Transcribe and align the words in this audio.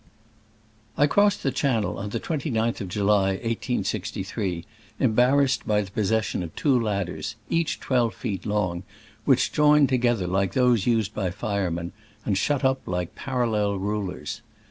I 0.97 1.05
CROSSED 1.05 1.43
the 1.43 1.51
Channel 1.51 1.99
on 1.99 2.09
the 2.09 2.19
29th 2.19 2.81
of 2.81 2.87
July, 2.87 3.37
»i863, 3.45 4.65
embarrassed 4.99 5.67
by 5.67 5.83
the 5.83 5.91
possession 5.91 6.41
of 6.41 6.55
two 6.55 6.79
ladders, 6.81 7.35
each 7.51 7.79
twelve 7.79 8.15
feet 8.15 8.43
long, 8.47 8.81
which 9.25 9.51
joined 9.51 9.89
together 9.89 10.25
like 10.25 10.53
those 10.53 10.87
used 10.87 11.13
by 11.13 11.29
firemen, 11.29 11.91
and 12.25 12.35
shut 12.35 12.65
up 12.65 12.81
like 12.87 13.13
parallel 13.13 13.77
rulers. 13.77 14.41